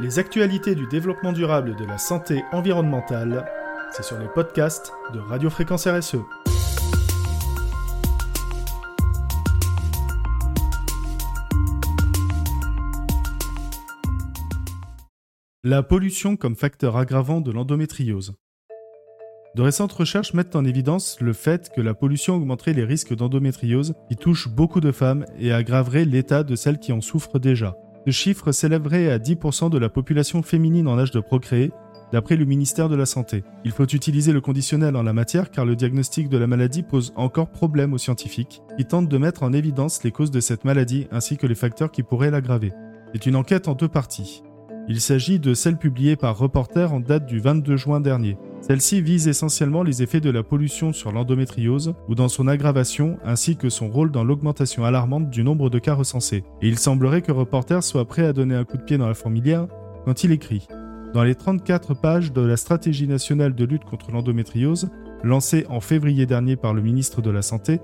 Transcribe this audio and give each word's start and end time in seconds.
Les 0.00 0.20
actualités 0.20 0.76
du 0.76 0.86
développement 0.86 1.32
durable 1.32 1.74
de 1.74 1.84
la 1.84 1.98
santé 1.98 2.44
environnementale, 2.52 3.44
c'est 3.90 4.04
sur 4.04 4.16
les 4.16 4.28
podcasts 4.28 4.92
de 5.12 5.18
Radio 5.18 5.50
Fréquence 5.50 5.88
RSE. 5.88 6.18
La 15.64 15.82
pollution 15.82 16.36
comme 16.36 16.54
facteur 16.54 16.96
aggravant 16.96 17.40
de 17.40 17.50
l'endométriose. 17.50 18.34
De 19.56 19.62
récentes 19.62 19.92
recherches 19.92 20.32
mettent 20.32 20.54
en 20.54 20.64
évidence 20.64 21.20
le 21.20 21.32
fait 21.32 21.70
que 21.74 21.80
la 21.80 21.94
pollution 21.94 22.36
augmenterait 22.36 22.72
les 22.72 22.84
risques 22.84 23.16
d'endométriose 23.16 23.94
qui 24.08 24.14
touchent 24.14 24.46
beaucoup 24.46 24.80
de 24.80 24.92
femmes 24.92 25.24
et 25.40 25.52
aggraverait 25.52 26.04
l'état 26.04 26.44
de 26.44 26.54
celles 26.54 26.78
qui 26.78 26.92
en 26.92 27.00
souffrent 27.00 27.40
déjà. 27.40 27.74
Ce 28.08 28.12
chiffre 28.12 28.52
s'élèverait 28.52 29.10
à 29.10 29.18
10% 29.18 29.68
de 29.68 29.76
la 29.76 29.90
population 29.90 30.42
féminine 30.42 30.88
en 30.88 30.98
âge 30.98 31.10
de 31.10 31.20
procréer, 31.20 31.72
d'après 32.10 32.36
le 32.36 32.46
ministère 32.46 32.88
de 32.88 32.96
la 32.96 33.04
Santé. 33.04 33.44
Il 33.66 33.70
faut 33.70 33.84
utiliser 33.84 34.32
le 34.32 34.40
conditionnel 34.40 34.96
en 34.96 35.02
la 35.02 35.12
matière 35.12 35.50
car 35.50 35.66
le 35.66 35.76
diagnostic 35.76 36.30
de 36.30 36.38
la 36.38 36.46
maladie 36.46 36.82
pose 36.82 37.12
encore 37.16 37.50
problème 37.50 37.92
aux 37.92 37.98
scientifiques, 37.98 38.62
qui 38.78 38.86
tentent 38.86 39.10
de 39.10 39.18
mettre 39.18 39.42
en 39.42 39.52
évidence 39.52 40.02
les 40.04 40.10
causes 40.10 40.30
de 40.30 40.40
cette 40.40 40.64
maladie 40.64 41.06
ainsi 41.10 41.36
que 41.36 41.46
les 41.46 41.54
facteurs 41.54 41.90
qui 41.90 42.02
pourraient 42.02 42.30
l'aggraver. 42.30 42.72
C'est 43.12 43.26
une 43.26 43.36
enquête 43.36 43.68
en 43.68 43.74
deux 43.74 43.88
parties. 43.88 44.42
Il 44.88 45.02
s'agit 45.02 45.38
de 45.38 45.52
celle 45.52 45.76
publiée 45.76 46.16
par 46.16 46.38
Reporter 46.38 46.94
en 46.94 47.00
date 47.00 47.26
du 47.26 47.40
22 47.40 47.76
juin 47.76 48.00
dernier. 48.00 48.38
Celle-ci 48.60 49.00
vise 49.00 49.28
essentiellement 49.28 49.82
les 49.82 50.02
effets 50.02 50.20
de 50.20 50.30
la 50.30 50.42
pollution 50.42 50.92
sur 50.92 51.12
l'endométriose 51.12 51.94
ou 52.08 52.14
dans 52.14 52.28
son 52.28 52.48
aggravation 52.48 53.18
ainsi 53.24 53.56
que 53.56 53.70
son 53.70 53.88
rôle 53.88 54.10
dans 54.10 54.24
l'augmentation 54.24 54.84
alarmante 54.84 55.30
du 55.30 55.42
nombre 55.42 55.70
de 55.70 55.78
cas 55.78 55.94
recensés. 55.94 56.44
Et 56.60 56.68
il 56.68 56.78
semblerait 56.78 57.22
que 57.22 57.32
Reporter 57.32 57.82
soit 57.82 58.04
prêt 58.04 58.26
à 58.26 58.32
donner 58.32 58.54
un 58.54 58.64
coup 58.64 58.76
de 58.76 58.82
pied 58.82 58.98
dans 58.98 59.08
la 59.08 59.14
fourmilière 59.14 59.68
quand 60.04 60.24
il 60.24 60.32
écrit 60.32 60.66
Dans 61.14 61.22
les 61.22 61.34
34 61.34 61.94
pages 61.94 62.32
de 62.32 62.42
la 62.42 62.56
stratégie 62.56 63.06
nationale 63.06 63.54
de 63.54 63.64
lutte 63.64 63.84
contre 63.84 64.10
l'endométriose, 64.10 64.90
lancée 65.22 65.64
en 65.70 65.80
février 65.80 66.26
dernier 66.26 66.56
par 66.56 66.74
le 66.74 66.82
ministre 66.82 67.22
de 67.22 67.30
la 67.30 67.42
Santé, 67.42 67.80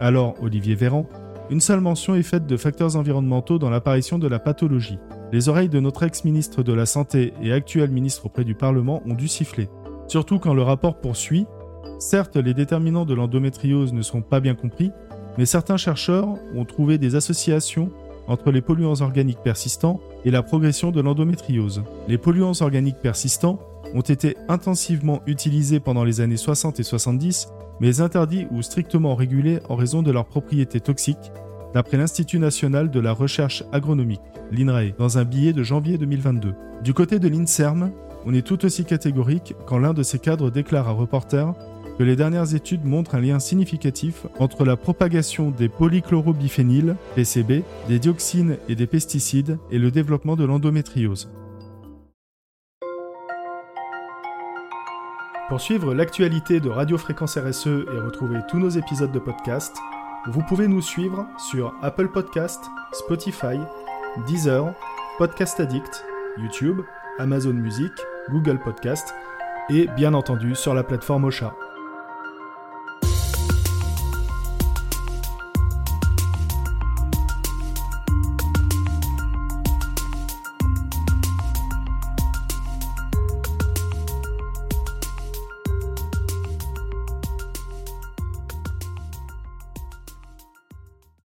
alors 0.00 0.34
Olivier 0.42 0.74
Véran, 0.74 1.06
une 1.50 1.60
seule 1.60 1.80
mention 1.80 2.14
est 2.14 2.22
faite 2.22 2.46
de 2.46 2.56
facteurs 2.56 2.96
environnementaux 2.96 3.58
dans 3.58 3.70
l'apparition 3.70 4.18
de 4.18 4.26
la 4.26 4.38
pathologie. 4.38 4.98
Les 5.32 5.48
oreilles 5.48 5.68
de 5.68 5.80
notre 5.80 6.02
ex-ministre 6.02 6.62
de 6.62 6.72
la 6.72 6.86
Santé 6.86 7.34
et 7.42 7.52
actuel 7.52 7.90
ministre 7.90 8.26
auprès 8.26 8.44
du 8.44 8.54
Parlement 8.54 9.02
ont 9.06 9.14
dû 9.14 9.28
siffler. 9.28 9.68
Surtout 10.08 10.38
quand 10.38 10.54
le 10.54 10.62
rapport 10.62 10.96
poursuit, 10.96 11.46
certes 11.98 12.36
les 12.36 12.54
déterminants 12.54 13.04
de 13.04 13.14
l'endométriose 13.14 13.92
ne 13.92 14.02
sont 14.02 14.22
pas 14.22 14.40
bien 14.40 14.54
compris, 14.54 14.92
mais 15.38 15.46
certains 15.46 15.76
chercheurs 15.76 16.28
ont 16.54 16.64
trouvé 16.64 16.98
des 16.98 17.16
associations 17.16 17.90
entre 18.26 18.50
les 18.50 18.62
polluants 18.62 19.00
organiques 19.00 19.42
persistants 19.42 20.00
et 20.24 20.30
la 20.30 20.42
progression 20.42 20.90
de 20.90 21.00
l'endométriose. 21.00 21.82
Les 22.08 22.18
polluants 22.18 22.60
organiques 22.60 23.00
persistants 23.02 23.58
ont 23.94 24.00
été 24.00 24.36
intensivement 24.48 25.20
utilisés 25.26 25.80
pendant 25.80 26.04
les 26.04 26.20
années 26.20 26.36
60 26.36 26.80
et 26.80 26.82
70, 26.82 27.48
mais 27.80 28.00
interdits 28.00 28.46
ou 28.50 28.62
strictement 28.62 29.14
régulés 29.14 29.60
en 29.68 29.76
raison 29.76 30.02
de 30.02 30.10
leurs 30.10 30.26
propriétés 30.26 30.80
toxiques, 30.80 31.32
d'après 31.74 31.96
l'Institut 31.96 32.38
national 32.38 32.90
de 32.90 33.00
la 33.00 33.12
recherche 33.12 33.64
agronomique, 33.72 34.20
l'INRAE, 34.52 34.92
dans 34.98 35.18
un 35.18 35.24
billet 35.24 35.52
de 35.52 35.62
janvier 35.62 35.98
2022. 35.98 36.54
Du 36.82 36.94
côté 36.94 37.18
de 37.18 37.28
l'INSERM, 37.28 37.90
on 38.26 38.34
est 38.34 38.46
tout 38.46 38.64
aussi 38.64 38.84
catégorique 38.84 39.54
quand 39.66 39.78
l'un 39.78 39.94
de 39.94 40.02
ses 40.02 40.18
cadres 40.18 40.50
déclare 40.50 40.88
à 40.88 40.92
Reporter 40.92 41.54
que 41.98 42.02
les 42.02 42.16
dernières 42.16 42.54
études 42.54 42.84
montrent 42.84 43.14
un 43.14 43.20
lien 43.20 43.38
significatif 43.38 44.26
entre 44.38 44.64
la 44.64 44.76
propagation 44.76 45.50
des 45.50 45.68
polychlorobiphényles, 45.68 46.96
PCB, 47.14 47.62
des 47.88 47.98
dioxines 47.98 48.56
et 48.68 48.74
des 48.74 48.86
pesticides 48.86 49.58
et 49.70 49.78
le 49.78 49.90
développement 49.90 50.36
de 50.36 50.44
l'endométriose. 50.44 51.30
Pour 55.48 55.60
suivre 55.60 55.94
l'actualité 55.94 56.58
de 56.58 56.70
Radio 56.70 56.98
Fréquence 56.98 57.36
RSE 57.36 57.66
et 57.66 58.00
retrouver 58.00 58.40
tous 58.48 58.58
nos 58.58 58.70
épisodes 58.70 59.12
de 59.12 59.18
podcast, 59.18 59.76
vous 60.26 60.42
pouvez 60.42 60.66
nous 60.66 60.80
suivre 60.80 61.26
sur 61.38 61.74
Apple 61.82 62.08
Podcast, 62.08 62.64
Spotify, 62.92 63.58
Deezer, 64.26 64.72
Podcast 65.18 65.60
Addict, 65.60 66.04
YouTube, 66.38 66.82
Amazon 67.18 67.54
Music, 67.54 67.92
Google 68.30 68.58
Podcast 68.58 69.14
et 69.70 69.86
bien 69.96 70.14
entendu 70.14 70.54
sur 70.54 70.74
la 70.74 70.82
plateforme 70.82 71.24
Ocha. 71.24 71.54